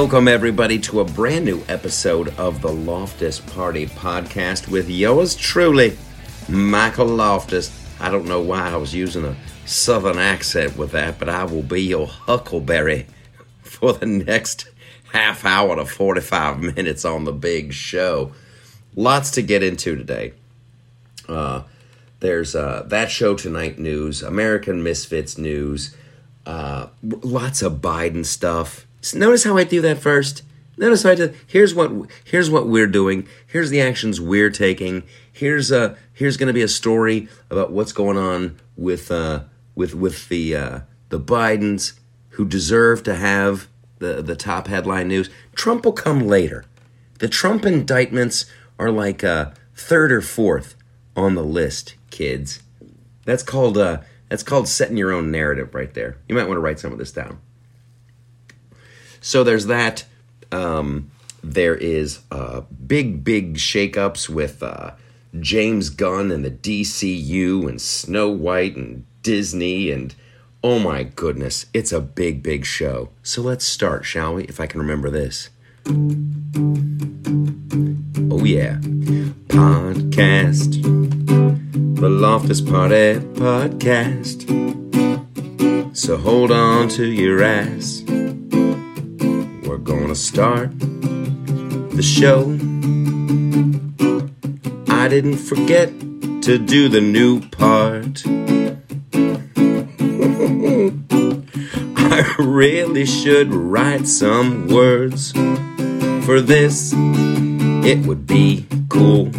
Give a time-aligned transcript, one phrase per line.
[0.00, 5.98] Welcome, everybody, to a brand new episode of the Loftus Party Podcast with yours truly,
[6.48, 7.76] Michael Loftus.
[7.98, 9.34] I don't know why I was using a
[9.66, 13.06] southern accent with that, but I will be your huckleberry
[13.62, 14.68] for the next
[15.12, 18.30] half hour to 45 minutes on the big show.
[18.94, 20.32] Lots to get into today.
[21.28, 21.64] Uh,
[22.20, 25.96] there's uh, that show tonight news, American Misfits news,
[26.46, 28.86] uh, lots of Biden stuff.
[29.14, 30.42] Notice how I do that first.
[30.76, 31.34] Notice how I do.
[31.46, 31.90] Here's what
[32.24, 33.26] here's what we're doing.
[33.46, 35.02] Here's the actions we're taking.
[35.32, 39.94] Here's a here's going to be a story about what's going on with uh, with
[39.94, 41.98] with the uh, the Bidens
[42.30, 43.68] who deserve to have
[43.98, 45.30] the the top headline news.
[45.54, 46.64] Trump will come later.
[47.18, 48.46] The Trump indictments
[48.78, 50.76] are like uh, third or fourth
[51.16, 52.62] on the list, kids.
[53.24, 56.18] That's called uh, that's called setting your own narrative right there.
[56.28, 57.40] You might want to write some of this down.
[59.28, 60.06] So there's that.
[60.52, 61.10] Um,
[61.44, 64.92] there is uh, big, big shakeups with uh,
[65.38, 70.14] James Gunn and the DCU and Snow White and Disney and
[70.64, 73.10] oh my goodness, it's a big, big show.
[73.22, 74.44] So let's start, shall we?
[74.44, 75.50] If I can remember this.
[75.86, 75.92] Oh
[78.46, 78.78] yeah,
[79.48, 80.82] podcast,
[82.00, 84.48] the Loftus Party podcast.
[85.94, 88.02] So hold on to your ass.
[89.78, 92.50] We're gonna start the show.
[94.92, 95.88] I didn't forget
[96.42, 98.26] to do the new part.
[101.96, 105.30] I really should write some words
[106.26, 106.92] for this.
[106.92, 109.30] It would be cool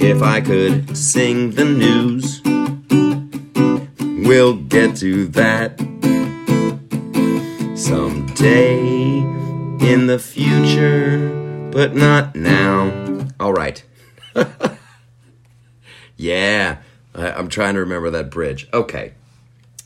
[0.00, 2.40] if I could sing the news.
[4.26, 5.91] We'll get to that
[7.82, 9.18] someday
[9.80, 13.26] in the future, but not now.
[13.40, 13.82] All right.
[16.16, 16.76] yeah,
[17.12, 18.68] I, I'm trying to remember that bridge.
[18.72, 19.14] Okay,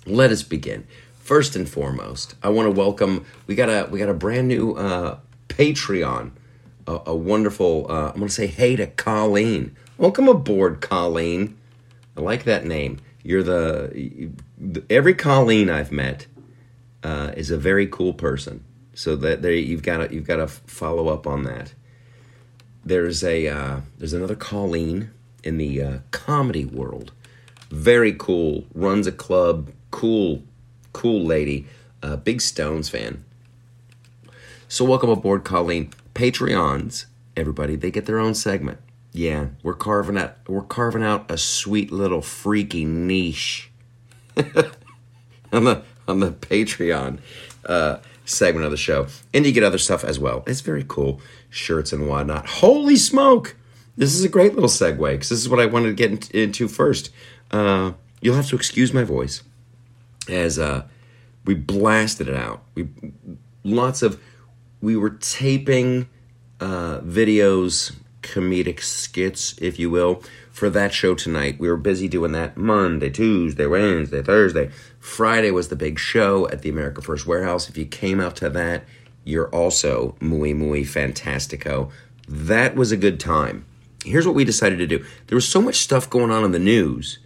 [0.05, 0.87] let us begin.
[1.21, 3.25] First and foremost, I want to welcome.
[3.47, 5.19] We got a we got a brand new uh,
[5.49, 6.33] Patreon.
[6.87, 7.91] A, a wonderful.
[7.91, 9.75] Uh, I'm going to say hey to Colleen.
[9.97, 11.57] Welcome aboard, Colleen.
[12.15, 12.99] I like that name.
[13.23, 14.31] You're the
[14.91, 16.27] every Colleen I've met
[17.07, 18.65] uh, is a very cool person.
[18.95, 21.73] So that there you've got to you've got to follow up on that.
[22.85, 25.11] There's a uh, there's another Colleen
[25.45, 27.13] in the uh, comedy world.
[27.71, 28.65] Very cool.
[28.75, 29.71] Runs a club.
[29.91, 30.43] Cool,
[30.93, 31.67] cool lady.
[32.03, 33.25] Uh, big Stones fan.
[34.67, 35.91] So welcome aboard, Colleen.
[36.15, 37.05] Patreons,
[37.37, 38.79] everybody, they get their own segment.
[39.13, 43.71] Yeah, we're carving out we're carving out a sweet little freaky niche
[45.53, 47.19] on the on the Patreon
[47.67, 50.43] uh, segment of the show, and you get other stuff as well.
[50.47, 52.47] It's very cool, shirts and whatnot.
[52.47, 53.57] Holy smoke!
[53.97, 56.41] This is a great little segue because this is what I wanted to get in-
[56.43, 57.11] into first.
[57.51, 59.43] Uh, you'll have to excuse my voice
[60.29, 60.85] as uh,
[61.45, 62.63] we blasted it out.
[62.75, 62.89] We
[63.65, 64.21] lots of
[64.81, 66.09] we were taping
[66.61, 67.95] uh, videos,
[68.27, 71.59] comedic skits, if you will, for that show tonight.
[71.59, 74.71] We were busy doing that Monday, Tuesday, Wednesday, Thursday.
[74.99, 77.69] Friday was the big show at the America First Warehouse.
[77.69, 78.85] If you came out to that,
[79.25, 81.91] you're also muy, muy fantastico.
[82.29, 83.65] That was a good time.
[84.05, 86.59] Here's what we decided to do there was so much stuff going on in the
[86.59, 87.19] news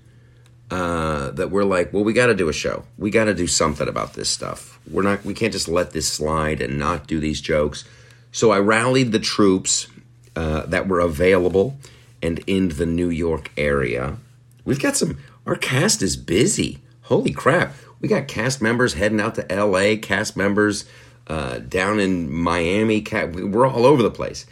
[0.71, 2.85] uh, that we're like, well, we got to do a show.
[2.97, 4.79] We got to do something about this stuff.
[4.91, 7.85] We're not, we can't just let this slide and not do these jokes.
[8.33, 9.89] So I rallied the troops
[10.37, 11.77] uh, that were available
[12.23, 14.17] and in the New York area.
[14.65, 16.79] We've got some, our cast is busy.
[17.03, 17.75] Holy crap.
[18.01, 20.85] We got cast members heading out to LA, cast members
[21.27, 23.05] uh, down in Miami.
[23.11, 24.47] We're all over the place.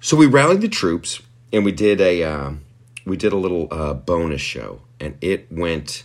[0.00, 1.20] So we rallied the troops
[1.52, 2.52] and we did a, uh,
[3.04, 6.04] we did a little uh, bonus show and it went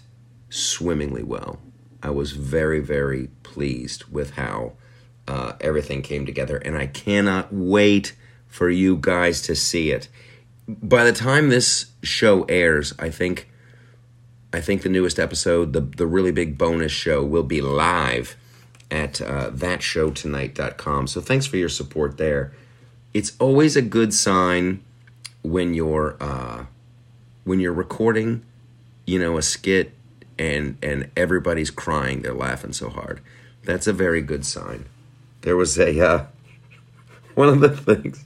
[0.49, 1.59] swimmingly well.
[2.01, 4.73] I was very, very pleased with how
[5.27, 8.15] uh, everything came together, and I cannot wait
[8.49, 10.09] for you guys to see it.
[10.67, 13.49] By the time this show airs, I think,
[14.51, 18.35] I think the newest episode, the the really big bonus show, will be live
[18.91, 21.07] at uh, thatshowtonight.com.
[21.07, 22.51] So thanks for your support there.
[23.13, 24.83] It's always a good sign
[25.41, 26.65] when you're uh,
[27.45, 28.43] when you're recording
[29.09, 29.93] you know, a skit
[30.37, 33.21] and and everybody's crying, they're laughing so hard.
[33.63, 34.85] That's a very good sign.
[35.41, 36.25] There was a uh,
[37.33, 38.23] one of the things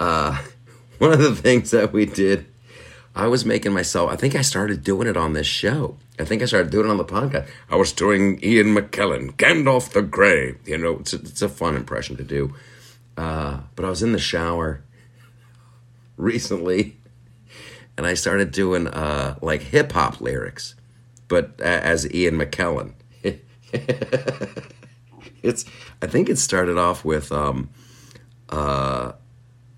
[0.00, 0.40] uh,
[0.98, 2.46] one of the things that we did
[3.16, 4.10] I was making myself.
[4.12, 5.96] I think I started doing it on this show.
[6.18, 7.48] I think I started doing it on the podcast.
[7.70, 10.56] I was doing Ian McKellen, Gandalf the Grey.
[10.66, 12.54] You know, it's a, it's a fun impression to do.
[13.16, 14.82] Uh, but I was in the shower
[16.18, 16.98] recently,
[17.96, 20.74] and I started doing uh, like hip hop lyrics,
[21.26, 22.92] but as Ian McKellen.
[25.42, 25.64] it's.
[26.02, 27.32] I think it started off with.
[27.32, 27.70] Um,
[28.50, 29.12] uh,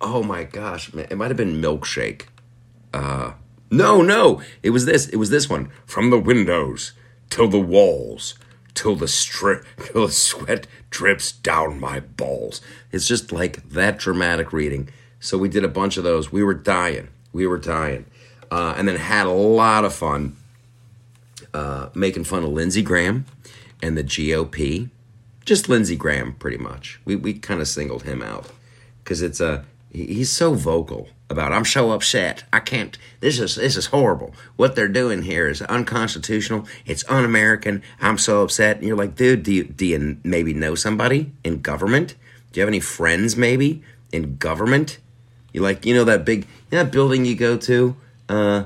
[0.00, 2.26] oh my gosh, man, it might have been milkshake.
[2.92, 3.32] Uh,
[3.70, 5.08] no, no, it was this.
[5.08, 5.70] It was this one.
[5.86, 6.92] From the windows
[7.30, 8.34] till the walls,
[8.74, 12.60] till the strip, till the sweat drips down my balls.
[12.92, 14.88] It's just like that dramatic reading.
[15.20, 16.32] So we did a bunch of those.
[16.32, 17.08] We were dying.
[17.32, 18.06] We were dying,
[18.50, 20.36] uh, and then had a lot of fun
[21.52, 23.26] uh, making fun of Lindsey Graham
[23.82, 24.88] and the GOP.
[25.44, 27.00] Just Lindsey Graham, pretty much.
[27.04, 28.46] We we kind of singled him out
[29.02, 32.44] because it's a he's so vocal about I'm so upset.
[32.52, 34.34] I can't this is this is horrible.
[34.56, 36.66] What they're doing here is unconstitutional.
[36.86, 37.82] It's un-American.
[38.00, 38.78] I'm so upset.
[38.78, 42.14] And you're like, dude, do you do you maybe know somebody in government?
[42.52, 43.82] Do you have any friends maybe
[44.12, 44.98] in government?
[45.52, 47.96] You like, you know that big you know that building you go to?
[48.28, 48.64] Uh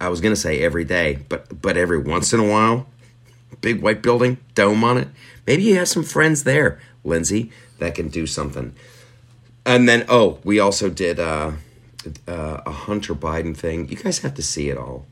[0.00, 2.86] I was gonna say every day, but but every once in a while.
[3.60, 5.08] Big white building, dome on it.
[5.46, 8.74] Maybe you have some friends there, Lindsey, that can do something
[9.70, 11.52] and then oh, we also did uh,
[12.26, 13.88] uh, a Hunter Biden thing.
[13.88, 15.06] You guys have to see it all.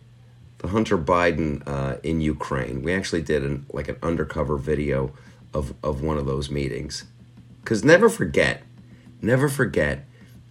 [0.58, 2.82] The Hunter Biden uh, in Ukraine.
[2.82, 5.12] We actually did an like an undercover video
[5.54, 7.04] of of one of those meetings.
[7.60, 8.62] Because never forget,
[9.22, 10.04] never forget.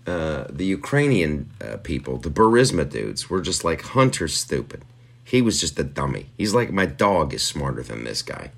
[0.06, 4.86] Uh, the Ukrainian uh, people, the Burisma dudes, were just like Hunter's stupid.
[5.21, 6.27] He was just a dummy.
[6.38, 8.51] He's like my dog is smarter than this guy.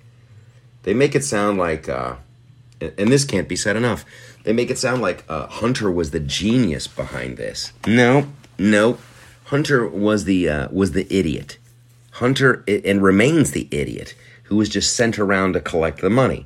[0.84, 2.18] They make it sound like, uh,
[2.80, 4.06] and this can't be said enough
[4.44, 7.74] they make it sound like uh, Hunter was the genius behind this.
[7.86, 8.28] No,
[8.58, 8.98] no,
[9.46, 11.58] Hunter was the uh, was the idiot.
[12.12, 14.14] Hunter and remains the idiot
[14.44, 16.46] who was just sent around to collect the money,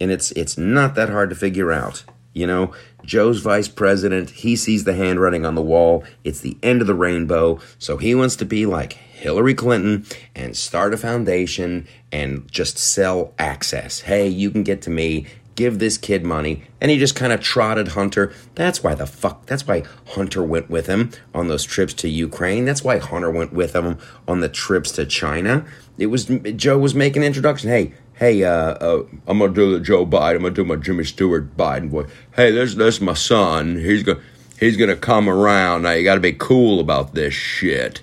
[0.00, 2.04] and it's it's not that hard to figure out.
[2.32, 2.72] You know,
[3.04, 4.30] Joe's vice president.
[4.30, 6.04] He sees the handwriting on the wall.
[6.22, 10.56] It's the end of the rainbow, so he wants to be like Hillary Clinton and
[10.56, 14.00] start a foundation and just sell access.
[14.00, 15.26] Hey, you can get to me
[15.60, 16.62] give this kid money.
[16.80, 18.32] And he just kind of trotted Hunter.
[18.54, 19.82] That's why the fuck, that's why
[20.14, 22.64] Hunter went with him on those trips to Ukraine.
[22.64, 25.66] That's why Hunter went with him on the trips to China.
[25.98, 26.24] It was,
[26.56, 27.68] Joe was making introduction.
[27.68, 30.36] Hey, hey, uh, uh, I'm gonna do the Joe Biden.
[30.36, 32.06] I'm gonna do my Jimmy Stewart Biden boy.
[32.34, 33.76] Hey, there's, there's my son.
[33.76, 34.20] He's gonna,
[34.58, 35.82] he's gonna come around.
[35.82, 38.00] Now you gotta be cool about this shit.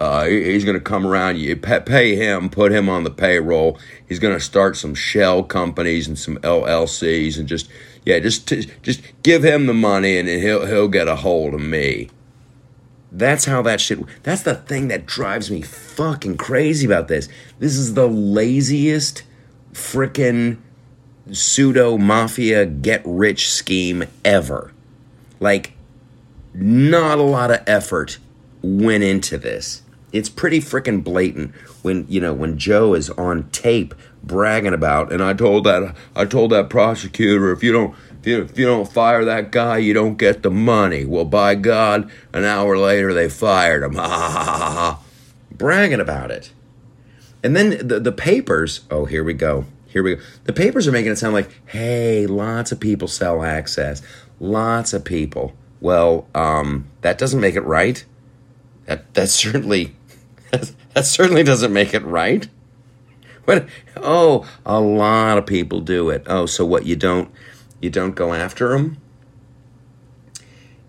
[0.00, 1.36] Uh, he's going to come around.
[1.36, 3.78] You pay him, put him on the payroll.
[4.08, 7.68] He's going to start some shell companies and some LLCs, and just
[8.06, 8.48] yeah, just
[8.82, 12.08] just give him the money, and he'll he'll get a hold of me.
[13.12, 13.98] That's how that shit.
[14.22, 17.28] That's the thing that drives me fucking crazy about this.
[17.58, 19.24] This is the laziest
[19.74, 20.56] freaking
[21.30, 24.72] pseudo mafia get rich scheme ever.
[25.40, 25.72] Like,
[26.54, 28.18] not a lot of effort
[28.62, 33.94] went into this it's pretty freaking blatant when you know when Joe is on tape
[34.22, 38.42] bragging about and I told that I told that prosecutor if you don't if you,
[38.42, 41.04] if you don't fire that guy you don't get the money.
[41.04, 43.94] Well, by God, an hour later they fired him.
[43.94, 45.02] Ha ha ha ha ha.
[45.52, 46.52] Bragging about it.
[47.42, 49.64] And then the the papers, oh here we go.
[49.86, 50.22] Here we go.
[50.44, 54.02] The papers are making it sound like, "Hey, lots of people sell access.
[54.38, 58.04] Lots of people." Well, um, that doesn't make it right.
[58.86, 59.96] That that certainly
[60.50, 62.48] that certainly doesn't make it right.
[63.44, 63.66] What?
[63.96, 66.24] Oh, a lot of people do it.
[66.26, 66.86] Oh, so what?
[66.86, 67.30] You don't
[67.80, 68.98] you don't go after them?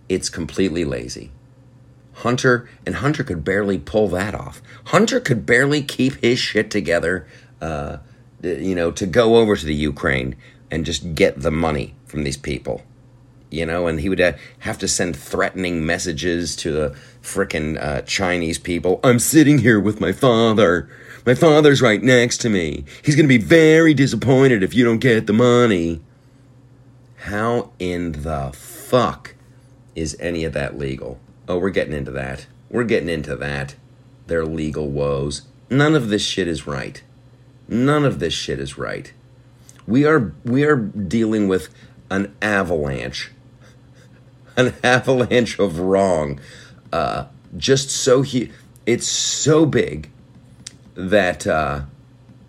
[0.10, 1.32] It's completely lazy.
[2.14, 4.62] Hunter and Hunter could barely pull that off.
[4.86, 7.28] Hunter could barely keep his shit together.
[7.62, 7.98] Uh,
[8.44, 10.36] you know, to go over to the Ukraine
[10.70, 12.82] and just get the money from these people
[13.52, 18.02] you know, and he would uh, have to send threatening messages to the frickin' uh,
[18.04, 19.00] Chinese people.
[19.04, 20.90] I'm sitting here with my father.
[21.26, 22.86] My father's right next to me.
[23.04, 26.02] He's going to be very disappointed if you don't get the money.
[27.18, 29.36] How in the fuck
[29.96, 31.20] is any of that legal?
[31.48, 32.48] Oh, we're getting into that.
[32.70, 33.76] We're getting into that.
[34.26, 35.44] Their legal woes.
[35.70, 37.04] None of this shit is right.
[37.68, 39.14] None of this shit is right.
[39.86, 41.70] We are we are dealing with
[42.10, 43.32] an avalanche
[44.68, 46.40] an avalanche of wrong.
[46.92, 47.26] Uh,
[47.58, 48.52] just so he,
[48.86, 50.10] it's so big
[50.96, 51.82] that uh,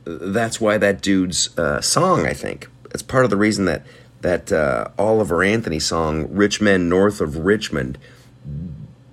[0.05, 2.27] that's why that dude's uh, song.
[2.27, 3.85] I think it's part of the reason that
[4.21, 7.99] that uh, Oliver Anthony song "Rich Men North of Richmond"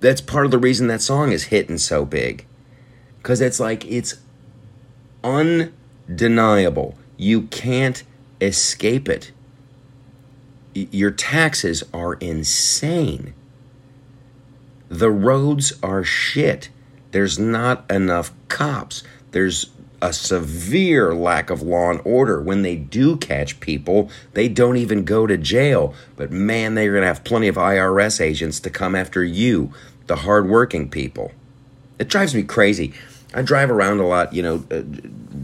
[0.00, 2.46] that's part of the reason that song is hitting so big.
[3.22, 4.16] Cuz it's like it's
[5.22, 6.96] undeniable.
[7.16, 8.02] You can't
[8.40, 9.32] escape it.
[10.74, 13.34] Your taxes are insane.
[14.88, 16.70] The roads are shit.
[17.12, 19.02] There's not enough cops.
[19.32, 19.70] There's
[20.02, 22.40] a severe lack of law and order.
[22.40, 25.94] When they do catch people, they don't even go to jail.
[26.16, 29.72] But man, they're going to have plenty of IRS agents to come after you,
[30.06, 31.32] the hardworking people.
[31.98, 32.94] It drives me crazy.
[33.34, 34.82] I drive around a lot, you know, uh,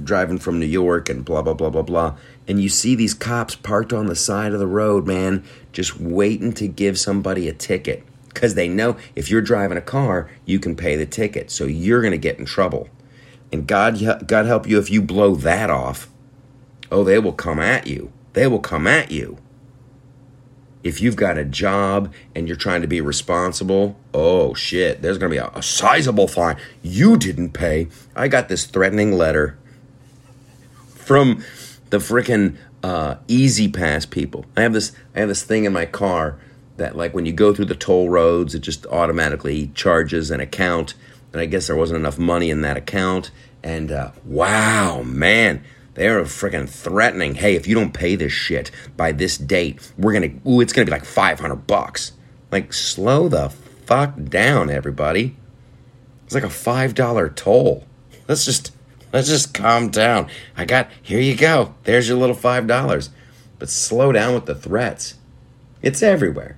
[0.02, 2.16] driving from New York and blah, blah, blah, blah, blah.
[2.48, 6.52] And you see these cops parked on the side of the road, man, just waiting
[6.54, 8.04] to give somebody a ticket.
[8.28, 11.50] Because they know if you're driving a car, you can pay the ticket.
[11.50, 12.88] So you're going to get in trouble.
[13.50, 16.08] And God, God help you if you blow that off.
[16.90, 18.12] Oh, they will come at you.
[18.34, 19.38] They will come at you.
[20.84, 25.32] If you've got a job and you're trying to be responsible, oh shit, there's going
[25.32, 26.56] to be a, a sizable fine.
[26.82, 27.88] You didn't pay.
[28.14, 29.58] I got this threatening letter
[30.94, 31.42] from
[31.90, 34.44] the freaking uh, E-ZPass people.
[34.56, 34.92] I have this.
[35.14, 36.38] I have this thing in my car
[36.76, 40.94] that, like, when you go through the toll roads, it just automatically charges an account.
[41.32, 43.30] And I guess there wasn't enough money in that account.
[43.62, 45.64] And uh, wow, man,
[45.94, 47.34] they are freaking threatening.
[47.36, 50.32] Hey, if you don't pay this shit by this date, we're gonna.
[50.46, 52.12] Ooh, it's gonna be like five hundred bucks.
[52.52, 55.36] Like, slow the fuck down, everybody.
[56.24, 57.86] It's like a five dollar toll.
[58.28, 58.75] Let's just
[59.12, 60.28] let's just calm down.
[60.56, 61.74] I got here you go.
[61.84, 63.10] There's your little five dollars.
[63.58, 65.14] But slow down with the threats.
[65.80, 66.56] It's everywhere.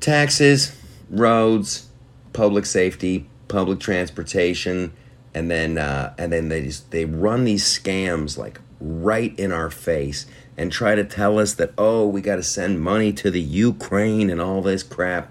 [0.00, 0.76] Taxes,
[1.08, 1.88] roads,
[2.32, 4.92] public safety, public transportation,
[5.34, 9.70] and then uh, and then they just, they run these scams like right in our
[9.70, 13.40] face and try to tell us that oh we got to send money to the
[13.40, 15.30] Ukraine and all this crap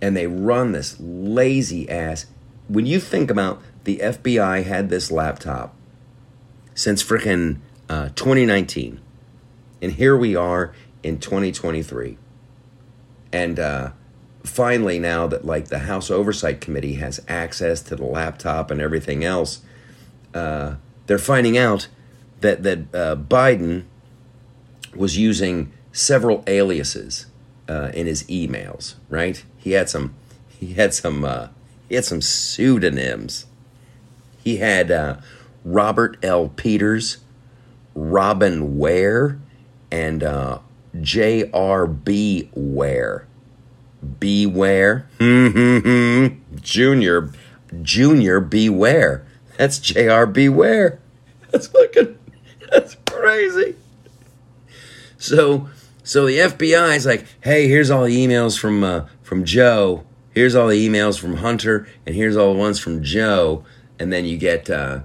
[0.00, 2.26] and they run this lazy ass.
[2.68, 5.74] When you think about the FBI had this laptop
[6.74, 7.56] since frickin'
[7.88, 9.00] uh, 2019,
[9.80, 12.18] and here we are in 2023,
[13.32, 13.92] and uh,
[14.44, 19.24] finally now that like the House Oversight Committee has access to the laptop and everything
[19.24, 19.62] else,
[20.34, 20.74] uh,
[21.06, 21.88] they're finding out
[22.42, 23.84] that that uh, Biden
[24.94, 27.24] was using several aliases
[27.70, 28.96] uh, in his emails.
[29.08, 29.42] Right?
[29.56, 30.14] He had some.
[30.46, 31.24] He had some.
[31.24, 31.48] Uh,
[31.88, 33.46] he had some pseudonyms.
[34.48, 35.18] He had uh,
[35.62, 36.48] Robert L.
[36.48, 37.18] Peters,
[37.94, 39.38] Robin Ware,
[39.90, 40.60] and uh,
[40.98, 42.48] J.R.B.
[42.54, 43.26] Ware.
[44.18, 45.06] Beware.
[46.62, 47.30] Junior.
[47.82, 49.26] Junior Beware.
[49.58, 50.48] That's J.R.B.
[50.48, 50.98] Ware.
[51.50, 52.18] That's fucking.
[52.70, 53.76] That's crazy.
[55.18, 55.68] So,
[56.02, 60.04] so the FBI is like, hey, here's all the emails from uh, from Joe.
[60.32, 63.64] Here's all the emails from Hunter, and here's all the ones from Joe.
[63.98, 65.00] And then you get uh,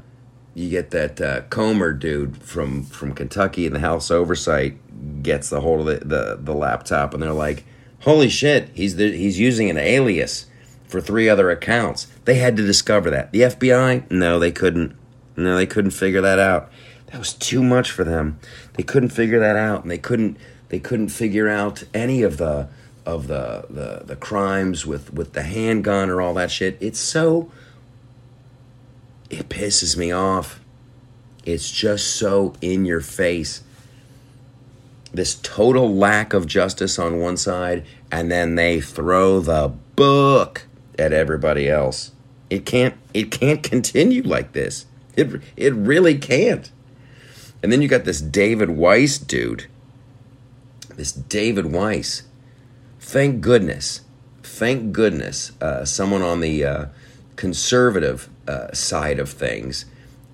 [0.54, 4.78] you get that uh, Comer dude from from Kentucky, and the House Oversight
[5.24, 7.66] gets the hold of the, the, the laptop, and they're like,
[8.02, 10.46] holy shit, he's the, he's using an alias
[10.88, 12.08] for three other accounts.
[12.26, 13.32] They had to discover that.
[13.32, 14.96] The FBI, no, they couldn't.
[15.36, 16.72] No, they couldn't figure that out.
[17.08, 18.40] That was too much for them.
[18.74, 20.38] They couldn't figure that out, and they couldn't
[20.70, 22.70] they couldn't figure out any of the
[23.06, 26.78] of the the, the crimes with with the handgun or all that shit.
[26.80, 27.52] It's so
[29.34, 30.60] it pisses me off.
[31.46, 33.64] It's just so in your face.
[35.14, 40.66] This total lack of justice on one side, and then they throw the book
[40.98, 42.12] at everybody else.
[42.50, 44.86] It can't it can't continue like this.
[45.16, 46.72] It it really can't.
[47.62, 49.68] And then you got this David Weiss dude.
[50.96, 52.24] This David Weiss.
[53.00, 54.02] Thank goodness.
[54.42, 56.86] Thank goodness uh, someone on the uh,
[57.36, 59.86] conservative uh, side of things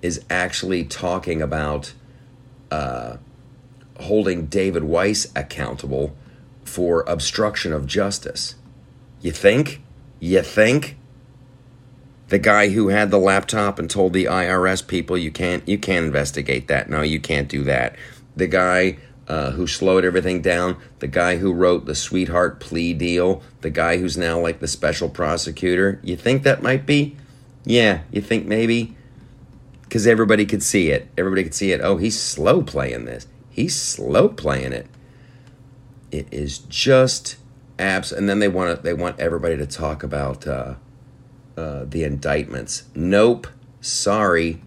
[0.02, 1.92] is actually talking about
[2.70, 3.16] uh,
[4.00, 6.16] holding David Weiss accountable
[6.64, 8.54] for obstruction of justice.
[9.20, 9.82] You think?
[10.18, 10.96] You think?
[12.28, 16.06] The guy who had the laptop and told the IRS people you can't you can't
[16.06, 16.88] investigate that.
[16.88, 17.96] No, you can't do that.
[18.36, 23.42] The guy uh, who slowed everything down, the guy who wrote the sweetheart plea deal,
[23.60, 26.00] the guy who's now like the special prosecutor.
[26.02, 27.16] You think that might be?
[27.64, 28.96] Yeah, you think maybe?
[29.82, 31.08] Because everybody could see it.
[31.18, 31.80] Everybody could see it.
[31.82, 33.26] Oh, he's slow playing this.
[33.50, 34.86] He's slow playing it.
[36.10, 37.36] It is just
[37.78, 38.12] abs.
[38.12, 40.74] And then they want to, they want everybody to talk about uh,
[41.56, 42.84] uh, the indictments.
[42.94, 43.48] Nope.
[43.80, 44.62] Sorry.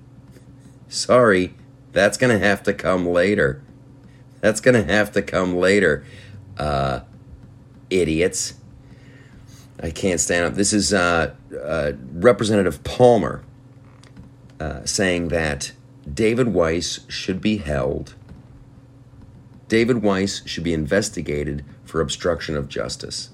[0.88, 1.54] Sorry.
[1.94, 3.62] That's gonna have to come later.
[4.42, 6.06] That's gonna have to come later.
[6.58, 7.02] Uh,
[7.90, 8.56] idiots.
[9.82, 10.54] I can't stand up.
[10.56, 11.34] This is uh,
[11.64, 13.44] uh, Representative Palmer
[14.60, 15.72] uh, saying that
[16.12, 18.16] David Weiss should be held.
[19.68, 23.30] David Weiss should be investigated for obstruction of justice.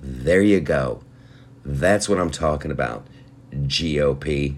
[0.00, 1.02] There you go.
[1.64, 3.06] That's what I'm talking about.
[3.52, 4.56] GOP.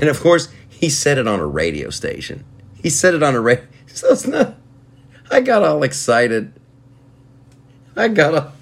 [0.00, 2.44] And of course, he said it on a radio station.
[2.74, 3.66] He said it on a radio.
[3.94, 4.54] So it's not.
[5.30, 6.54] I got all excited.
[7.94, 8.52] I got a.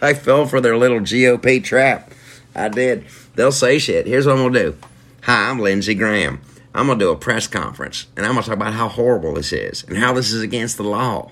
[0.00, 2.11] I fell for their little GOP trap.
[2.54, 3.06] I did.
[3.34, 4.06] They'll say shit.
[4.06, 4.76] Here's what I'm gonna do.
[5.22, 6.40] Hi, I'm Lindsey Graham.
[6.74, 9.84] I'm gonna do a press conference, and I'm gonna talk about how horrible this is,
[9.84, 11.30] and how this is against the law,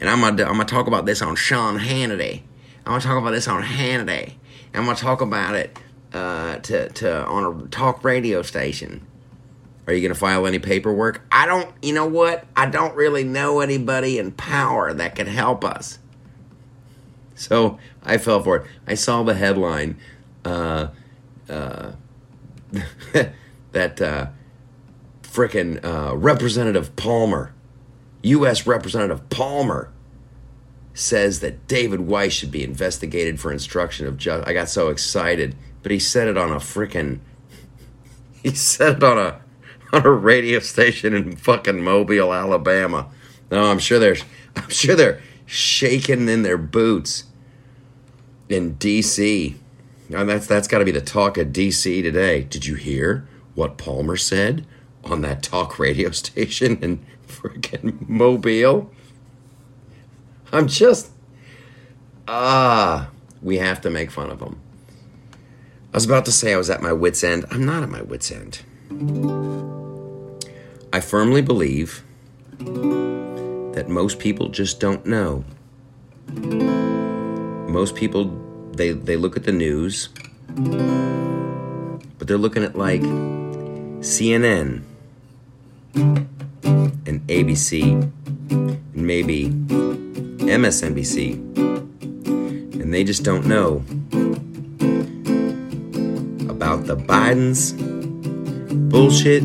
[0.00, 2.42] and I'm gonna do, I'm gonna talk about this on Sean Hannity.
[2.84, 4.34] I'm gonna talk about this on Hannity.
[4.72, 5.78] And I'm gonna talk about it
[6.12, 9.06] uh, to to on a talk radio station.
[9.86, 11.22] Are you going to file any paperwork?
[11.32, 12.46] I don't, you know what?
[12.54, 15.98] I don't really know anybody in power that could help us.
[17.34, 18.66] So I fell for it.
[18.86, 19.98] I saw the headline
[20.44, 20.88] uh,
[21.48, 21.92] uh,
[23.72, 24.26] that uh,
[25.22, 27.54] frickin' uh, Representative Palmer,
[28.22, 28.66] U.S.
[28.66, 29.90] Representative Palmer,
[30.94, 34.48] says that David Weiss should be investigated for instruction of justice.
[34.48, 37.20] I got so excited, but he said it on a frickin'
[38.42, 39.40] he said it on a
[39.92, 43.10] on a radio station in fucking Mobile, Alabama.
[43.50, 44.16] No, I'm sure they're
[44.56, 47.24] I'm sure they're shaking in their boots
[48.48, 49.56] in DC.
[50.14, 52.42] And that's that's got to be the talk of DC today.
[52.42, 54.66] Did you hear what Palmer said
[55.04, 58.90] on that talk radio station in freaking Mobile?
[60.52, 61.10] I'm just
[62.28, 64.60] ah, we have to make fun of them.
[65.92, 67.44] I was about to say I was at my wits end.
[67.50, 68.62] I'm not at my wits end.
[70.92, 72.02] I firmly believe
[72.58, 75.44] that most people just don't know.
[77.68, 78.41] Most people
[78.72, 80.08] they they look at the news,
[82.18, 83.02] but they're looking at like
[84.02, 84.82] CNN
[85.94, 89.48] and ABC and maybe
[90.48, 91.34] MSNBC,
[92.80, 93.84] and they just don't know
[96.48, 97.72] about the Bidens
[98.90, 99.44] bullshit.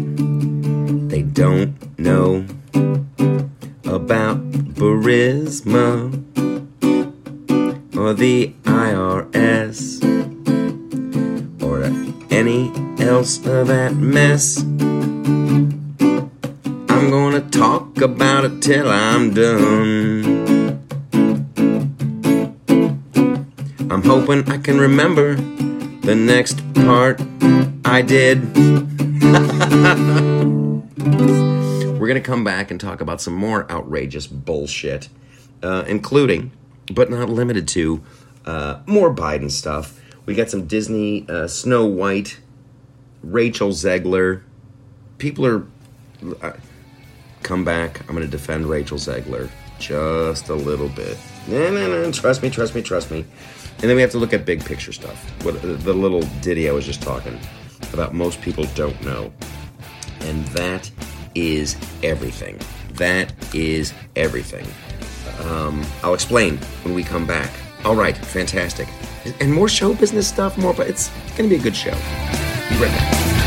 [1.09, 2.45] They don't know
[3.85, 4.37] about
[4.75, 6.11] Burisma
[7.97, 9.06] or the IRS
[13.07, 14.61] else of that mess.
[15.97, 20.83] I'm gonna talk about it till I'm done.
[23.89, 27.21] I'm hoping I can remember the next part
[27.85, 28.57] I did.
[31.97, 35.07] We're to come back and talk about some more outrageous bullshit,
[35.63, 36.51] uh, including,
[36.91, 38.03] but not limited to,
[38.45, 40.01] uh, more Biden stuff.
[40.25, 42.39] We got some Disney uh, Snow White,
[43.21, 44.43] Rachel Zegler.
[45.17, 45.65] People are.
[46.41, 46.53] Uh,
[47.43, 48.01] come back.
[48.01, 49.49] I'm going to defend Rachel Zegler
[49.79, 51.17] just a little bit.
[51.47, 52.11] No, no, no.
[52.11, 53.25] Trust me, trust me, trust me.
[53.79, 55.17] And then we have to look at big picture stuff.
[55.43, 57.39] What the little ditty I was just talking
[57.93, 59.31] about most people don't know.
[60.21, 60.89] And that
[61.35, 62.59] is everything.
[62.93, 64.65] That is everything.
[65.45, 67.51] Um, I'll explain when we come back.
[67.85, 68.87] All right, fantastic.
[69.39, 71.95] And more show business stuff, more, but it's going to be a good show.
[72.69, 73.46] Be right back.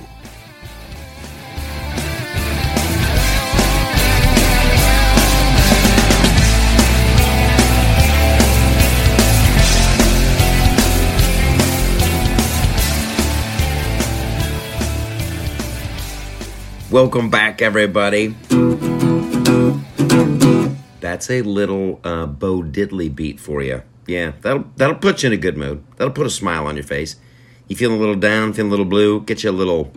[16.91, 18.35] Welcome back, everybody.
[20.99, 23.83] That's a little uh, Bo Diddley beat for you.
[24.07, 25.85] Yeah, that'll that'll put you in a good mood.
[25.95, 27.15] That'll put a smile on your face.
[27.71, 29.21] You feeling a little down, feeling a little blue?
[29.21, 29.89] Get you a little.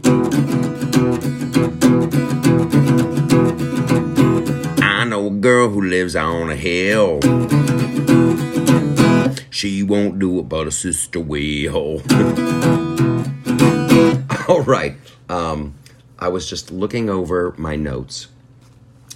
[4.80, 7.18] I know a girl who lives on a hill.
[9.50, 12.00] She won't do it, but a sister will.
[14.48, 14.94] All right.
[15.28, 15.74] Um,
[16.20, 18.28] I was just looking over my notes,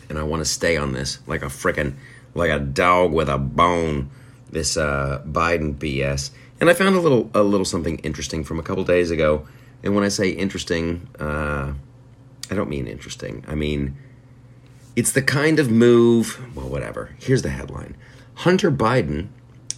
[0.09, 1.95] and I want to stay on this like a frickin'
[2.35, 4.11] like a dog with a bone.
[4.51, 8.63] This uh, Biden BS, and I found a little a little something interesting from a
[8.63, 9.47] couple days ago.
[9.83, 11.73] And when I say interesting, uh,
[12.51, 13.45] I don't mean interesting.
[13.47, 13.97] I mean
[14.97, 16.41] it's the kind of move.
[16.57, 17.15] Well, whatever.
[17.19, 17.97] Here's the headline:
[18.35, 19.29] Hunter Biden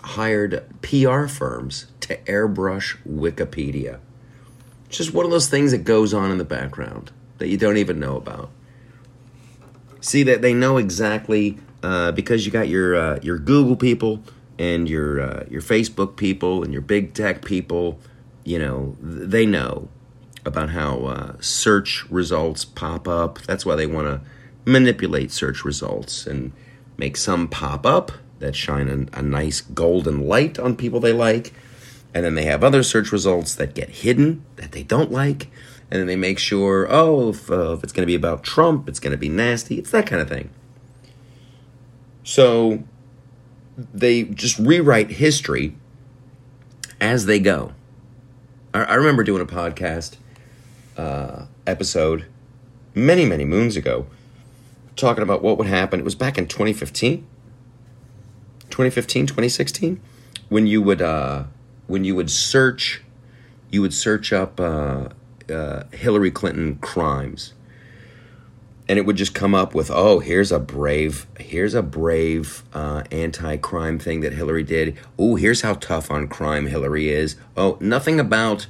[0.02, 4.00] hired PR firms to airbrush Wikipedia.
[4.88, 8.00] Just one of those things that goes on in the background that you don't even
[8.00, 8.50] know about.
[10.00, 14.22] See that they know exactly uh, because you got your uh, your Google people
[14.60, 17.98] and your uh, your Facebook people and your big tech people.
[18.44, 19.88] You know they know
[20.44, 23.40] about how uh, search results pop up.
[23.42, 24.20] That's why they want to
[24.64, 26.52] manipulate search results and
[26.96, 31.52] make some pop up that shine a, a nice golden light on people they like
[32.14, 35.48] and then they have other search results that get hidden that they don't like.
[35.90, 38.88] And then they make sure, oh, if, uh, if it's going to be about Trump,
[38.88, 39.78] it's going to be nasty.
[39.78, 40.50] It's that kind of thing.
[42.22, 42.84] So
[43.92, 45.76] they just rewrite history
[47.00, 47.72] as they go.
[48.74, 50.16] I, I remember doing a podcast
[50.96, 52.26] uh, episode
[52.94, 54.06] many, many moons ago
[54.96, 56.00] talking about what would happen.
[56.00, 57.26] It was back in 2015,
[58.70, 60.00] 2015, 2016,
[60.48, 61.02] when you would.
[61.02, 61.44] Uh,
[61.90, 63.02] when you would search,
[63.68, 65.08] you would search up uh,
[65.52, 67.52] uh, Hillary Clinton crimes,
[68.90, 73.04] and it would just come up with, oh, here's a brave, here's a brave uh,
[73.12, 74.98] anti-crime thing that Hillary did.
[75.16, 77.36] Oh, here's how tough on crime Hillary is.
[77.56, 78.66] Oh, nothing about,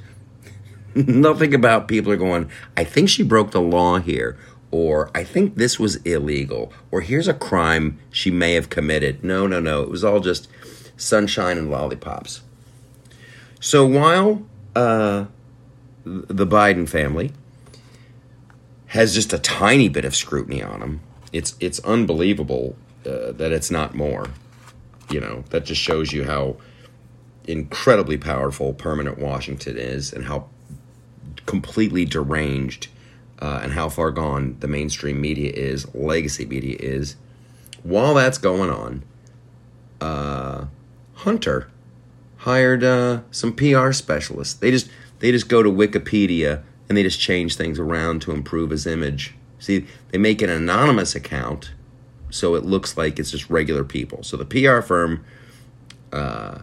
[0.93, 2.51] nothing about people are going.
[2.77, 4.37] I think she broke the law here.
[4.69, 9.23] Or I think this was illegal, or here's a crime she may have committed.
[9.23, 9.81] No, no, no.
[9.81, 10.47] It was all just
[10.95, 12.41] sunshine and lollipops.
[13.59, 14.43] So while
[14.75, 15.25] uh,
[16.05, 17.33] the Biden family
[18.91, 20.99] has just a tiny bit of scrutiny on them,
[21.31, 22.75] it's it's unbelievable
[23.05, 24.27] uh, that it's not more.
[25.09, 26.57] You know that just shows you how
[27.45, 30.49] incredibly powerful permanent Washington is, and how
[31.45, 32.89] completely deranged
[33.39, 37.15] uh, and how far gone the mainstream media is, legacy media is.
[37.83, 39.03] While that's going on,
[40.01, 40.65] uh,
[41.13, 41.69] Hunter
[42.39, 44.55] hired uh, some PR specialists.
[44.55, 48.69] They just they just go to Wikipedia and they just change things around to improve
[48.69, 49.33] his image.
[49.59, 51.71] See, they make an anonymous account
[52.29, 54.23] so it looks like it's just regular people.
[54.23, 55.23] So the PR firm
[56.11, 56.59] uh,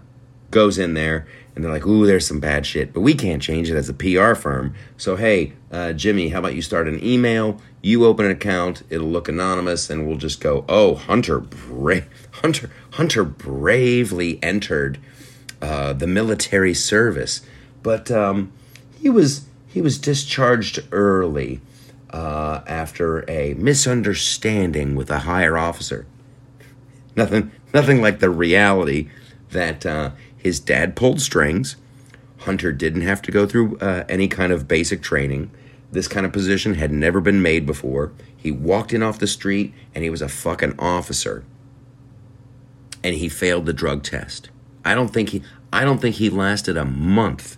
[0.50, 3.70] goes in there and they're like, "Ooh, there's some bad shit, but we can't change
[3.70, 7.58] it as a PR firm." So hey, uh, Jimmy, how about you start an email?
[7.80, 8.82] You open an account.
[8.90, 12.02] It'll look anonymous, and we'll just go, "Oh, Hunter, bra-
[12.42, 14.98] Hunter, Hunter bravely entered."
[15.60, 17.42] uh, the military service,
[17.82, 18.52] but um,
[19.00, 21.61] he was he was discharged early
[22.11, 26.07] uh, after a misunderstanding with a higher officer.
[27.14, 29.11] Nothing nothing like the reality
[29.50, 31.76] that uh, his dad pulled strings.
[32.38, 35.50] Hunter didn't have to go through uh, any kind of basic training.
[35.92, 38.12] This kind of position had never been made before.
[38.37, 41.44] He walked in off the street and he was a fucking officer.
[43.04, 44.48] And he failed the drug test.
[44.85, 47.57] I don't think he I don't think he lasted a month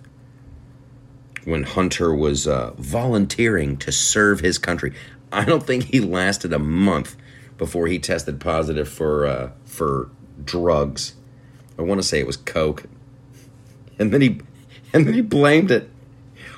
[1.44, 4.92] when Hunter was uh, volunteering to serve his country.
[5.32, 7.16] I don't think he lasted a month
[7.56, 10.10] before he tested positive for uh, for
[10.44, 11.14] drugs.
[11.78, 12.84] I want to say it was coke,
[13.98, 14.40] and then he
[14.92, 15.88] and then he blamed it.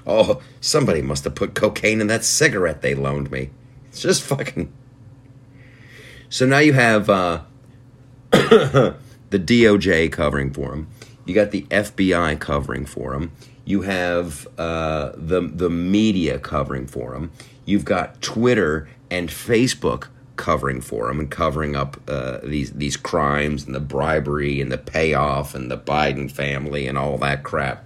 [0.07, 3.51] Oh, somebody must have put cocaine in that cigarette they loaned me.
[3.89, 4.73] It's just fucking.
[6.29, 7.43] So now you have uh,
[8.31, 8.97] the
[9.31, 10.89] DOJ covering for him.
[11.25, 13.33] You got the FBI covering for him.
[13.65, 17.31] You have uh, the the media covering for him.
[17.65, 23.65] You've got Twitter and Facebook covering for him and covering up uh, these these crimes
[23.65, 27.85] and the bribery and the payoff and the Biden family and all that crap.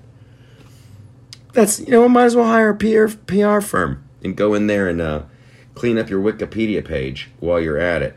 [1.53, 4.67] That's you know, I might as well hire a PR, PR firm and go in
[4.67, 5.23] there and uh,
[5.75, 8.17] clean up your Wikipedia page while you're at it.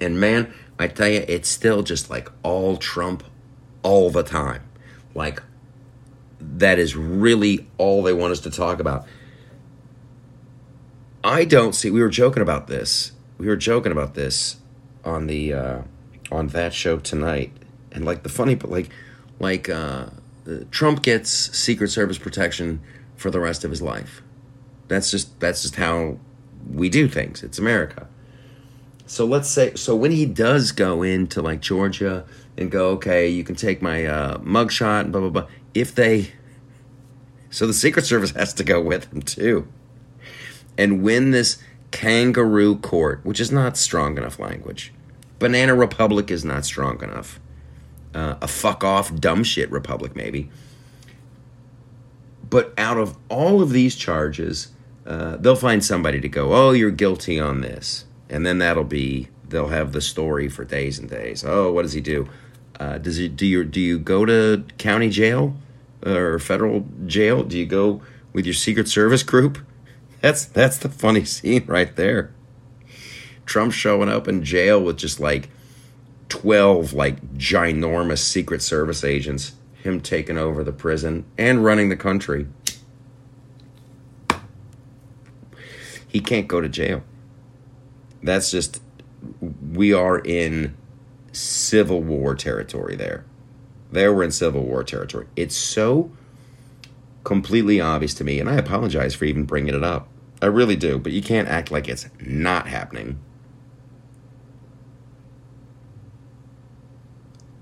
[0.00, 3.24] And man, I tell you, it's still just like all Trump
[3.82, 4.62] all the time.
[5.14, 5.42] Like,
[6.40, 9.06] that is really all they want us to talk about.
[11.24, 11.90] I don't see.
[11.90, 13.12] We were joking about this.
[13.38, 14.56] We were joking about this
[15.04, 15.82] on the uh,
[16.30, 17.52] on that show tonight,
[17.90, 18.90] and like the funny, but like
[19.40, 20.06] like uh,
[20.70, 22.80] Trump gets Secret Service protection
[23.16, 24.22] for the rest of his life.
[24.88, 26.18] That's just that's just how
[26.72, 27.42] we do things.
[27.42, 28.06] It's America.
[29.06, 32.24] So let's say so when he does go into like Georgia
[32.56, 35.46] and go, okay, you can take my uh, mugshot and blah blah blah.
[35.76, 36.32] If they,
[37.50, 39.68] so the Secret Service has to go with them too,
[40.78, 44.92] and win this kangaroo court, which is not strong enough language.
[45.38, 47.38] Banana Republic is not strong enough.
[48.14, 50.50] Uh, a fuck off dumb shit republic maybe.
[52.48, 54.68] But out of all of these charges,
[55.04, 59.28] uh, they'll find somebody to go, oh, you're guilty on this and then that'll be
[59.48, 61.44] they'll have the story for days and days.
[61.44, 62.28] Oh, what does he do?
[62.78, 65.56] Uh, does he do you do you go to county jail
[66.04, 67.42] or federal jail?
[67.42, 69.58] Do you go with your Secret Service group?
[70.20, 72.32] That's that's the funny scene right there.
[73.44, 75.50] Trump showing up in jail with just like
[76.28, 79.52] twelve like ginormous Secret Service agents.
[79.82, 82.48] Him taking over the prison and running the country.
[86.08, 87.02] He can't go to jail
[88.26, 88.80] that's just
[89.72, 90.76] we are in
[91.32, 93.24] civil war territory there.
[93.96, 95.26] There we're in civil war territory.
[95.36, 96.10] It's so
[97.24, 100.08] completely obvious to me, and I apologize for even bringing it up.
[100.42, 103.18] I really do, but you can't act like it's not happening.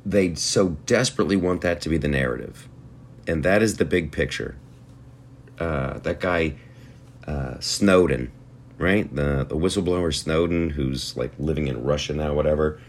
[0.05, 2.69] They so desperately want that to be the narrative,
[3.29, 4.57] and that is the big picture.
[5.61, 6.57] Uh, that guy,
[7.29, 8.33] uh, Snowden,
[8.77, 9.15] right?
[9.15, 12.81] The the whistleblower Snowden, who's like living in Russia now, whatever.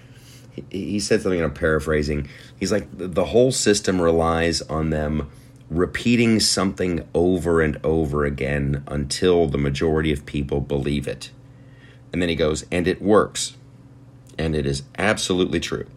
[0.69, 1.41] He, said something.
[1.41, 2.29] I'm paraphrasing.
[2.59, 5.29] He's like the whole system relies on them
[5.69, 11.31] repeating something over and over again until the majority of people believe it.
[12.13, 13.57] And then he goes, and it works.
[14.37, 15.87] And it is absolutely true.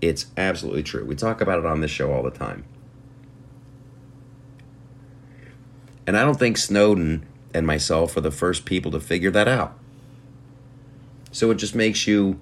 [0.00, 1.04] It's absolutely true.
[1.04, 2.64] We talk about it on this show all the time.
[6.06, 9.76] And I don't think Snowden and myself are the first people to figure that out.
[11.32, 12.38] So it just makes you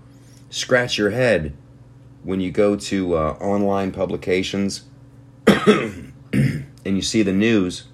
[0.54, 1.52] scratch your head
[2.22, 4.84] when you go to uh, online publications
[5.66, 6.12] and
[6.84, 7.88] you see the news,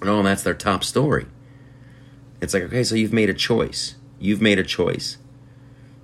[0.00, 1.26] and oh, that's their top story.
[2.40, 3.94] It's like, okay, so you've made a choice.
[4.18, 5.18] You've made a choice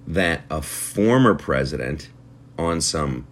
[0.07, 2.09] that a former president
[2.57, 3.27] on some,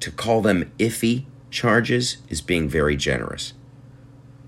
[0.00, 3.54] to call them iffy charges, is being very generous.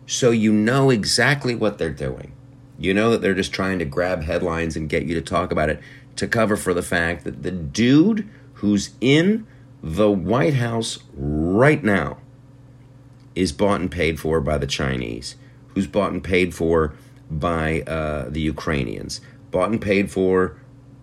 [0.05, 2.33] So you know exactly what they're doing.
[2.79, 5.71] You know that they're just trying to grab headlines and get you to talk about
[5.71, 5.81] it
[6.17, 9.47] to cover for the fact that the dude who's in
[9.83, 12.19] the White House right now
[13.35, 15.37] is bought and paid for by the Chinese,
[15.69, 16.95] who's bought and paid for
[17.31, 20.57] by uh, the Ukrainians, bought and paid for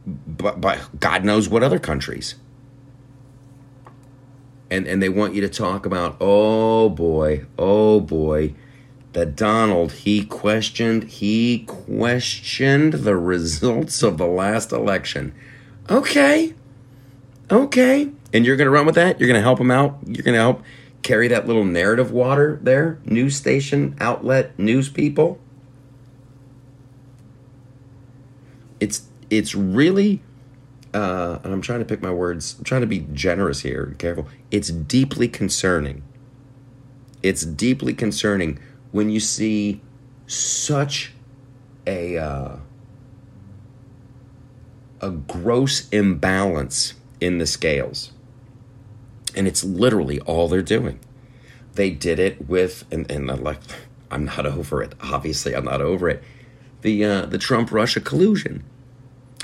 [0.06, 2.36] by, by God knows what other countries.
[4.70, 8.56] And, and they want you to talk about, oh boy, oh boy,
[9.14, 15.34] that Donald he questioned he questioned the results of the last election.
[15.90, 16.54] Okay.
[17.52, 18.12] Okay.
[18.32, 19.20] And you're going to run with that?
[19.20, 20.00] You're going to help him out?
[20.06, 20.64] You're going to help
[21.04, 23.00] carry that little narrative water there?
[23.06, 25.40] News station, outlet, news people?
[28.80, 30.22] It's it's really
[30.94, 32.56] uh, and I'm trying to pick my words.
[32.58, 34.28] I'm trying to be generous here and careful.
[34.52, 36.04] It's deeply concerning.
[37.24, 38.60] It's deeply concerning
[38.94, 39.82] when you see
[40.28, 41.12] such
[41.86, 42.56] a uh,
[45.02, 48.14] a gross imbalance in the scales.
[49.36, 51.00] And it's literally all they're doing.
[51.74, 53.60] They did it with and, and I'm like
[54.12, 54.94] I'm not over it.
[55.02, 56.24] Obviously, I'm not over it.
[56.82, 58.64] The uh, the Trump Russia collusion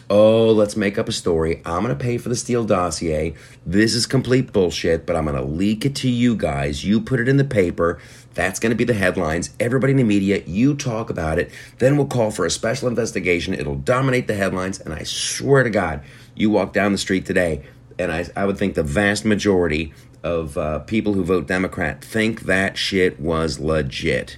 [0.09, 1.61] oh, let's make up a story.
[1.65, 3.35] I'm to pay for the Steele dossier.
[3.65, 6.83] This is complete bullshit, but I'm to leak it to you guys.
[6.83, 7.99] You put it in the paper.
[8.33, 9.49] That's going to be the headlines.
[9.59, 11.51] Everybody in the media, you talk about it.
[11.79, 13.53] Then we'll call for a special investigation.
[13.53, 14.79] It'll dominate the headlines.
[14.79, 16.01] And I swear to God,
[16.35, 17.63] you walk down the street today,
[17.97, 22.41] and I, I would think the vast majority of uh, people who vote Democrat think
[22.41, 24.37] that shit was legit.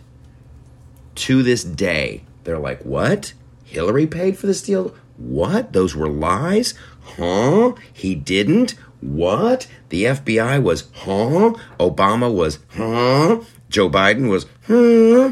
[1.16, 3.34] To this day, they're like, what?
[3.64, 4.96] Hillary paid for the Steele?
[5.18, 5.74] What?
[5.74, 6.74] Those were lies?
[7.04, 7.74] Huh?
[7.94, 8.72] He didn't?
[9.02, 9.68] What?
[9.90, 11.54] The FBI was, huh?
[11.80, 13.42] Obama was, huh?
[13.72, 15.32] Joe Biden was, huh?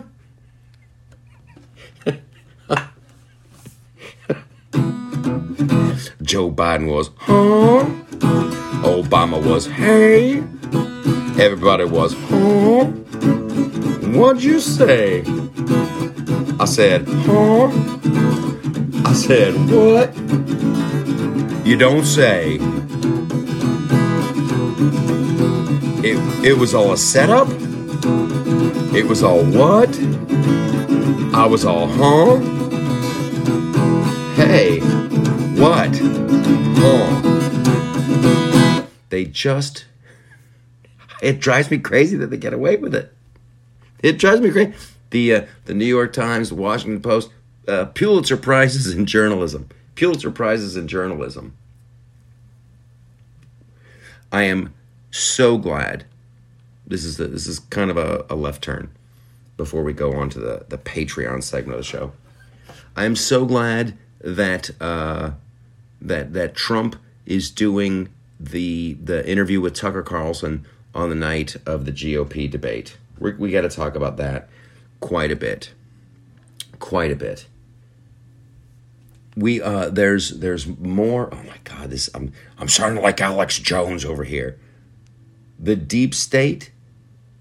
[6.22, 7.84] Joe Biden was, huh?
[8.88, 10.38] Obama was, hey?
[11.38, 12.86] Everybody was, huh?
[14.18, 15.26] What'd you say?
[16.62, 17.66] I said, huh?
[19.04, 20.16] I said, what?
[21.68, 22.58] You don't say.
[26.02, 27.50] It, it was all a setup?
[28.96, 29.90] It was all what?
[31.34, 32.38] I was all, huh?
[34.36, 34.80] Hey,
[35.60, 35.90] what?
[36.80, 37.22] Huh?
[39.10, 39.86] They just.
[41.22, 43.14] It drives me crazy that they get away with it.
[44.02, 44.74] It drives me crazy.
[45.10, 47.32] The uh, the New York Times, Washington Post,
[47.68, 49.70] uh, Pulitzer prizes in journalism.
[49.96, 51.58] Pulitzer prizes in journalism.
[54.32, 54.74] I am
[55.12, 56.06] so glad.
[56.90, 58.90] This is the, this is kind of a, a left turn
[59.56, 62.12] before we go on to the the Patreon segment of the show.
[62.96, 65.32] I am so glad that uh,
[66.02, 71.86] that that Trump is doing the the interview with Tucker Carlson on the night of
[71.86, 72.98] the GOP debate.
[73.20, 74.50] We're, we got to talk about that
[75.00, 75.72] quite a bit,
[76.80, 77.46] quite a bit.
[79.36, 81.34] We uh, there's there's more.
[81.34, 84.58] Oh my God, this I'm I'm starting like Alex Jones over here.
[85.60, 86.72] The deep state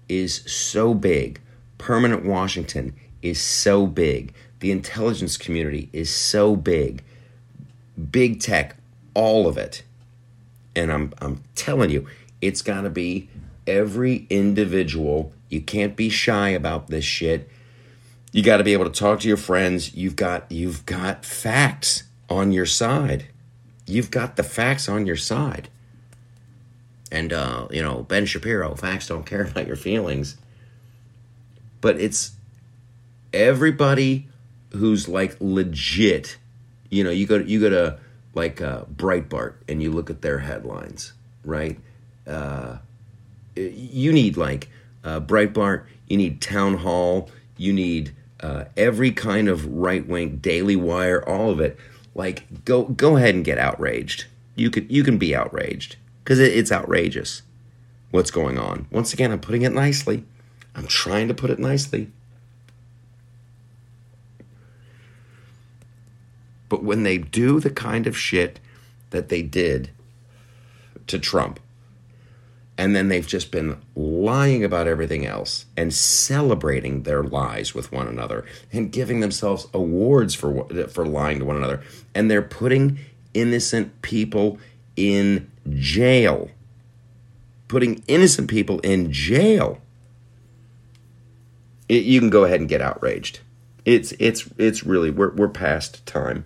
[0.09, 1.39] is so big.
[1.77, 4.33] Permanent Washington is so big.
[4.59, 7.03] The intelligence community is so big.
[8.11, 8.75] Big tech,
[9.13, 9.83] all of it.
[10.75, 12.07] And I'm I'm telling you,
[12.41, 13.29] it's got to be
[13.67, 15.33] every individual.
[15.49, 17.49] You can't be shy about this shit.
[18.31, 19.93] You got to be able to talk to your friends.
[19.93, 23.25] You've got you've got facts on your side.
[23.85, 25.69] You've got the facts on your side.
[27.11, 30.37] And uh, you know, Ben Shapiro, facts don't care about your feelings.
[31.81, 32.31] But it's
[33.33, 34.27] everybody
[34.71, 36.37] who's like legit.
[36.89, 37.99] You know, you go you go to
[38.33, 41.79] like uh, Breitbart and you look at their headlines, right?
[42.27, 42.77] Uh,
[43.55, 44.69] you need like
[45.03, 50.75] uh, Breitbart, you need Town Hall, you need uh, every kind of right wing Daily
[50.75, 51.77] Wire, all of it.
[52.15, 54.25] Like, go go ahead and get outraged.
[54.55, 55.95] You could you can be outraged
[56.29, 57.41] because it, it's outrageous
[58.11, 58.85] what's going on.
[58.91, 60.23] Once again, I'm putting it nicely.
[60.75, 62.11] I'm trying to put it nicely.
[66.69, 68.59] But when they do the kind of shit
[69.09, 69.89] that they did
[71.07, 71.59] to Trump,
[72.77, 78.07] and then they've just been lying about everything else and celebrating their lies with one
[78.07, 81.81] another and giving themselves awards for for lying to one another
[82.15, 82.99] and they're putting
[83.33, 84.59] innocent people
[84.95, 86.49] in jail
[87.67, 89.79] putting innocent people in jail
[91.87, 93.39] it, you can go ahead and get outraged
[93.85, 96.43] it's it's it's really we're we're past time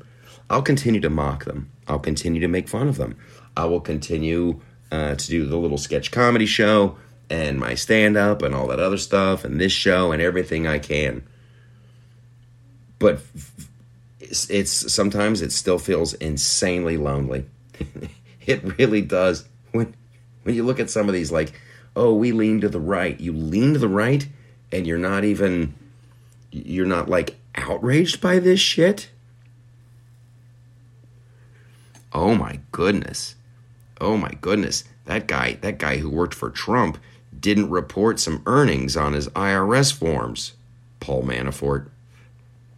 [0.50, 3.16] i'll continue to mock them i'll continue to make fun of them
[3.56, 4.60] i will continue
[4.92, 6.96] uh, to do the little sketch comedy show
[7.34, 10.78] and my stand up and all that other stuff and this show and everything I
[10.78, 11.24] can.
[13.00, 13.22] But
[14.20, 17.46] it's, it's sometimes it still feels insanely lonely.
[18.47, 19.47] it really does.
[19.71, 19.95] When
[20.43, 21.53] when you look at some of these like,
[21.95, 24.27] "Oh, we lean to the right." You lean to the right
[24.71, 25.75] and you're not even
[26.51, 29.10] you're not like outraged by this shit?
[32.12, 33.36] Oh my goodness
[34.03, 36.97] oh my goodness, that guy, that guy who worked for Trump
[37.38, 40.53] didn't report some earnings on his IRS forms.
[40.99, 41.89] Paul Manafort.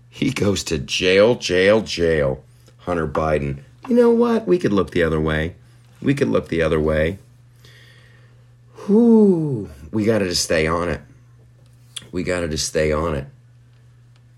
[0.10, 2.43] He goes to jail, jail, jail.
[2.78, 3.63] Hunter Biden.
[3.88, 4.48] You know what?
[4.48, 5.56] We could look the other way.
[6.02, 7.19] We could look the other way.
[8.88, 9.69] Whoo.
[9.91, 11.02] We got to just stay on it.
[12.12, 13.28] We got to just stay on it.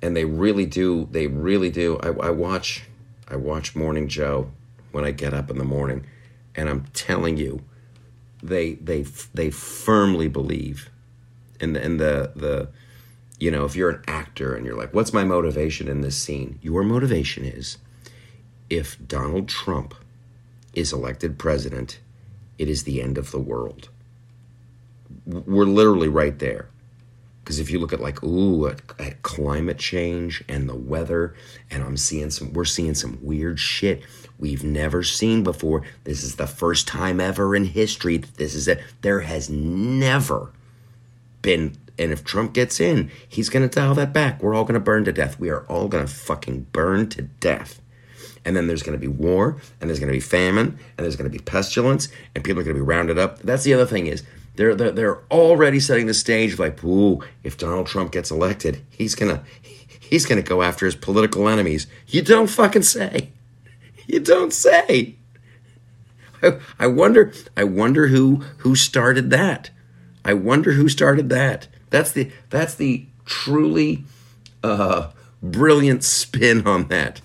[0.02, 1.08] And they really do.
[1.12, 1.98] They really do.
[2.00, 2.84] I, I watch.
[3.30, 4.52] I watch Morning Joe
[4.92, 6.06] when I get up in the morning
[6.58, 7.62] and I'm telling you,
[8.42, 9.04] they they
[9.34, 10.90] they firmly believe
[11.62, 12.70] in the in the the
[13.40, 16.60] you know if you're an actor and you're like, what's my motivation in this scene?
[16.62, 17.78] Your motivation is
[18.70, 19.96] if Donald Trump
[20.74, 22.00] is elected president,
[22.58, 23.90] it is the end of the world.
[25.26, 26.70] We're literally right there.
[27.44, 31.34] Because if you look at like, ooh, at, at, climate change and the weather,
[31.72, 34.04] and I'm seeing some, we're seeing some weird shit
[34.38, 35.84] we've never seen before.
[36.04, 38.82] This is the first time ever in history that this is it.
[39.02, 40.52] There has never
[41.42, 44.44] been, and if Trump gets in, he's going to dial that back.
[44.44, 45.40] We're all going to burn to death.
[45.40, 47.82] We are all going to fucking burn to death.
[48.48, 50.68] And then there's going to be war, and there's going to be famine,
[50.98, 53.40] and there's going to be pestilence, and people are going to be rounded up.
[53.40, 54.24] That's the other thing is
[54.56, 59.16] they're, they're, they're already setting the stage like, ooh, if Donald Trump gets elected, he's
[59.16, 59.44] gonna
[60.00, 61.88] he's gonna go after his political enemies.
[62.08, 63.32] You don't fucking say.
[64.08, 65.16] You don't say.
[66.42, 69.72] I, I wonder I wonder who who started that.
[70.24, 71.68] I wonder who started that.
[71.90, 74.06] That's the that's the truly
[74.64, 75.12] uh,
[75.44, 77.22] brilliant spin on that.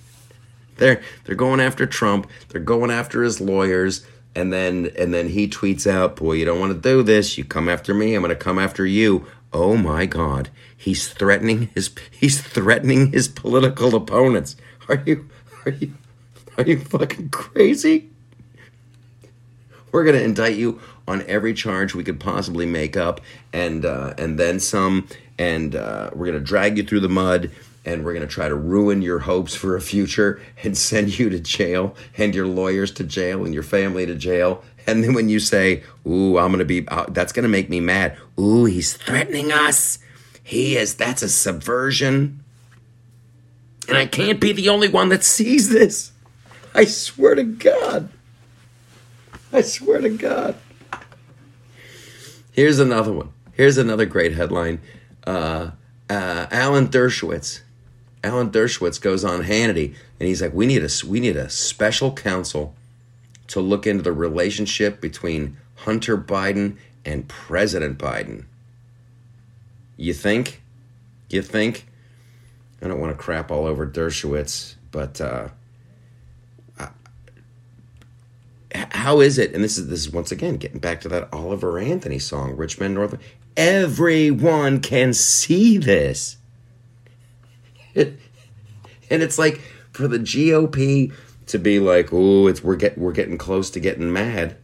[0.77, 2.29] They're they're going after Trump.
[2.49, 4.05] They're going after his lawyers.
[4.35, 7.37] And then and then he tweets out, "Boy, you don't want to do this.
[7.37, 8.15] You come after me.
[8.15, 13.27] I'm going to come after you." Oh my God, he's threatening his he's threatening his
[13.27, 14.55] political opponents.
[14.89, 15.29] Are you
[15.65, 15.93] are you
[16.57, 18.09] are you fucking crazy?
[19.91, 23.21] We're going to indict you on every charge we could possibly make up,
[23.53, 25.07] and uh, and then some.
[25.37, 27.51] And uh, we're going to drag you through the mud,
[27.85, 31.29] and we're going to try to ruin your hopes for a future, and send you
[31.29, 34.63] to jail, and your lawyers to jail, and your family to jail.
[34.85, 37.69] And then when you say, "Ooh, I'm going to be," uh, that's going to make
[37.69, 38.17] me mad.
[38.39, 39.99] Ooh, he's threatening us.
[40.43, 40.95] He is.
[40.95, 42.43] That's a subversion.
[43.87, 46.11] And I can't be the only one that sees this.
[46.73, 48.09] I swear to God.
[49.51, 50.55] I swear to God.
[52.51, 53.29] Here's another one.
[53.53, 54.81] Here's another great headline.
[55.25, 55.71] Uh,
[56.09, 57.61] uh, Alan Dershowitz.
[58.23, 62.13] Alan Dershowitz goes on Hannity, and he's like, "We need a we need a special
[62.13, 62.75] counsel
[63.47, 68.45] to look into the relationship between Hunter Biden and President Biden."
[69.97, 70.61] You think?
[71.29, 71.87] You think?
[72.81, 75.49] I don't want to crap all over Dershowitz, but uh,
[78.73, 79.53] how is it?
[79.53, 82.95] And this is this is once again getting back to that Oliver Anthony song, Richmond
[82.95, 83.17] North.
[83.55, 86.37] Everyone can see this,
[87.95, 88.17] and
[89.09, 91.13] it's like for the GOP
[91.47, 94.55] to be like, "Oh, it's we're get we're getting close to getting mad.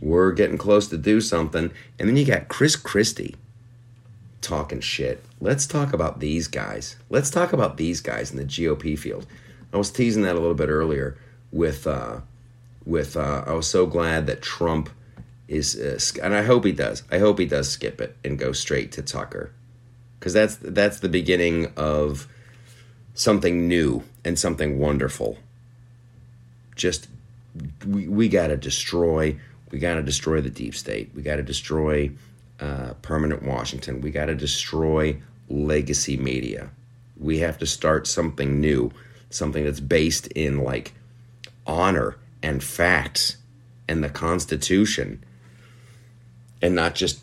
[0.00, 3.36] We're getting close to do something," and then you got Chris Christie
[4.40, 5.24] talking shit.
[5.40, 6.96] Let's talk about these guys.
[7.10, 9.26] Let's talk about these guys in the GOP field.
[9.72, 11.16] I was teasing that a little bit earlier
[11.50, 11.86] with.
[11.86, 12.20] Uh,
[12.84, 14.90] with uh, I was so glad that Trump
[15.48, 17.02] is uh, and I hope he does.
[17.10, 19.52] I hope he does skip it and go straight to Tucker.
[20.22, 22.28] Cuz that's that's the beginning of
[23.12, 25.38] something new and something wonderful.
[26.76, 27.08] Just
[27.84, 29.36] we we got to destroy
[29.72, 31.10] we got to destroy the deep state.
[31.12, 32.12] We got to destroy
[32.60, 34.00] uh, permanent Washington.
[34.00, 36.70] We got to destroy legacy media.
[37.18, 38.92] We have to start something new,
[39.28, 40.92] something that's based in like
[41.66, 43.38] honor and facts
[43.88, 45.24] and the Constitution
[46.62, 47.20] and not just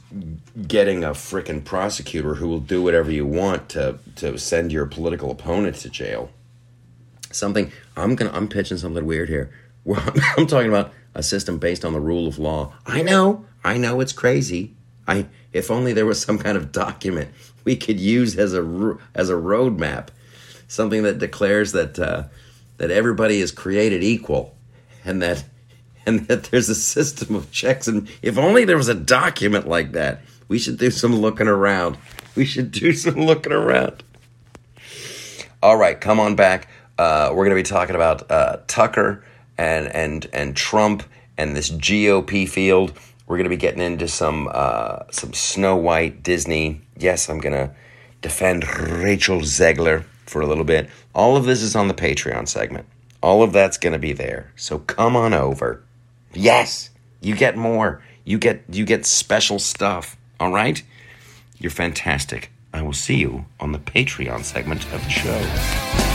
[0.67, 5.31] getting a freaking prosecutor who will do whatever you want to to send your political
[5.31, 6.29] opponent to jail.
[7.31, 9.49] Something I'm gonna I'm pitching something weird here.
[10.37, 12.73] I'm talking about a system based on the rule of law.
[12.85, 14.75] I know, I know it's crazy.
[15.07, 17.29] I if only there was some kind of document
[17.63, 20.09] we could use as a as a roadmap,
[20.67, 22.23] something that declares that uh,
[22.77, 24.55] that everybody is created equal
[25.05, 25.45] and that
[26.10, 27.88] and that there's a system of checks.
[27.88, 31.97] And if only there was a document like that we should do some looking around.
[32.36, 34.03] We should do some looking around.
[35.64, 36.68] All right come on back.
[36.97, 39.24] Uh, we're going to be talking about uh, tucker
[39.57, 41.03] and and and trump
[41.38, 42.93] and this gop field.
[43.28, 46.82] We're going to be getting into some uh, some snow white disney.
[46.97, 47.74] Yes i'm going to
[48.22, 50.89] defend rachel zegler for a little bit.
[51.16, 52.86] All of this is on the patreon segment.
[53.22, 54.51] All of that's going to be there.
[54.55, 55.84] So come on over.
[56.34, 56.89] Yes,
[57.21, 58.01] you get more.
[58.25, 60.17] You get you get special stuff.
[60.39, 60.82] All right?
[61.57, 62.51] You're fantastic.
[62.73, 66.09] I will see you on the Patreon segment of the show.